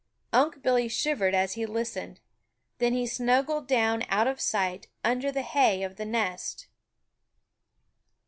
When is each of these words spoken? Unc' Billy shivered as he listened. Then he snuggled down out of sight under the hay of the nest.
Unc' 0.33 0.63
Billy 0.63 0.87
shivered 0.87 1.35
as 1.35 1.53
he 1.53 1.63
listened. 1.63 2.21
Then 2.79 2.93
he 2.93 3.05
snuggled 3.05 3.67
down 3.67 4.03
out 4.09 4.25
of 4.25 4.41
sight 4.41 4.87
under 5.03 5.31
the 5.31 5.43
hay 5.43 5.83
of 5.83 5.97
the 5.97 6.05
nest. 6.05 6.65